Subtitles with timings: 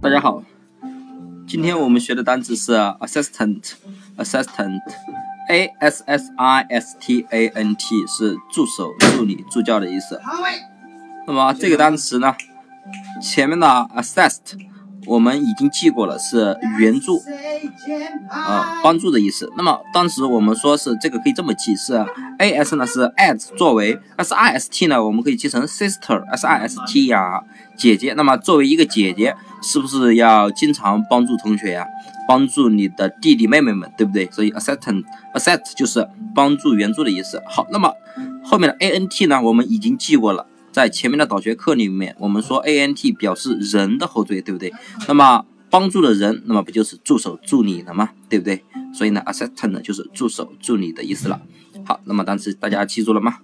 [0.00, 0.40] 大家好，
[1.46, 10.20] 今天我们学的单词是 assistant，assistant，a s s i s t a n t 是助手、助理、助教的意思。
[11.26, 12.32] 那么这个单词呢，
[13.20, 13.66] 前面的
[13.96, 14.56] assist。
[15.06, 17.20] 我们已经记过了，是援助，
[18.30, 19.52] 呃，帮助的意思。
[19.56, 21.94] 那么当时我们说是这个可以这么记，是
[22.38, 27.42] a s 呢是 as 作为，s i s t 呢我们可以记成 sister，s i s t 呀，
[27.76, 28.14] 姐姐。
[28.14, 31.86] 那么作为一个姐姐，是不是要经常帮助同学呀？
[32.28, 34.28] 帮助你的弟弟妹妹们，对不对？
[34.30, 37.42] 所以 assistant，assist 就是帮助援助的意思。
[37.48, 37.92] 好，那么
[38.44, 40.46] 后面的 a n t 呢，我们已经记过了。
[40.70, 44.72] 在前面的导学课里面，我们说 a n t 表示人的后缀，对不对？
[45.08, 48.10] 那么帮助的人，那么不就是助手助理了吗？
[48.28, 48.64] 对不对？
[48.94, 51.40] 所以呢，assistant 就是助手助理的意思了。
[51.84, 53.38] 好，那么单词大家记住了吗？